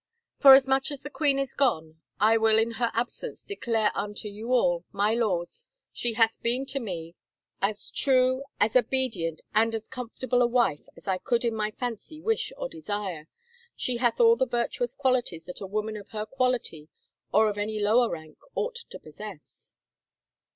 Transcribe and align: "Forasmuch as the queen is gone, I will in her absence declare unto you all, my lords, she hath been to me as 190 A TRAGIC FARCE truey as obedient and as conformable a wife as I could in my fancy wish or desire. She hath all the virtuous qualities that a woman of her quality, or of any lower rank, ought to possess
"Forasmuch 0.41 0.89
as 0.89 1.03
the 1.03 1.11
queen 1.11 1.37
is 1.37 1.53
gone, 1.53 2.01
I 2.19 2.35
will 2.35 2.57
in 2.57 2.71
her 2.81 2.89
absence 2.95 3.43
declare 3.43 3.91
unto 3.93 4.29
you 4.29 4.51
all, 4.51 4.83
my 4.91 5.13
lords, 5.13 5.69
she 5.93 6.13
hath 6.13 6.41
been 6.41 6.65
to 6.69 6.79
me 6.79 7.13
as 7.61 7.93
190 7.95 8.39
A 8.39 8.41
TRAGIC 8.41 8.45
FARCE 8.47 8.51
truey 8.51 8.65
as 8.65 8.75
obedient 8.83 9.41
and 9.53 9.75
as 9.75 9.87
conformable 9.87 10.41
a 10.41 10.47
wife 10.47 10.87
as 10.97 11.07
I 11.07 11.19
could 11.19 11.45
in 11.45 11.53
my 11.53 11.69
fancy 11.69 12.19
wish 12.19 12.51
or 12.57 12.67
desire. 12.67 13.27
She 13.75 13.97
hath 13.97 14.19
all 14.19 14.35
the 14.35 14.47
virtuous 14.47 14.95
qualities 14.95 15.43
that 15.45 15.61
a 15.61 15.67
woman 15.67 15.95
of 15.95 16.09
her 16.09 16.25
quality, 16.25 16.89
or 17.31 17.47
of 17.47 17.59
any 17.59 17.79
lower 17.79 18.09
rank, 18.09 18.39
ought 18.55 18.77
to 18.89 18.97
possess 18.97 19.73